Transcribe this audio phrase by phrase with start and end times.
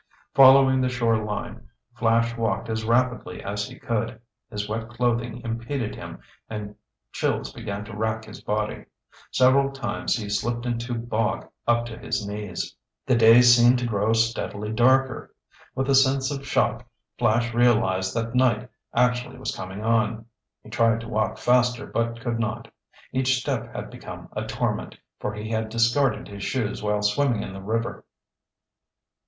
[0.33, 4.19] Following the shore line, Flash walked as rapidly as he could.
[4.49, 6.17] His wet clothing impeded him
[6.49, 6.73] and
[7.11, 8.85] chills began to rack his body.
[9.29, 12.75] Several times he slipped into bog up to his knees.
[13.05, 15.35] The day seemed to grow steadily darker.
[15.75, 16.83] With a sense of shock
[17.19, 20.25] Flash realized that night actually was coming on.
[20.63, 22.73] He tried to walk faster but could not.
[23.11, 27.53] Each step had become a torment, for he had discarded his shoes while swimming in
[27.53, 28.03] the river.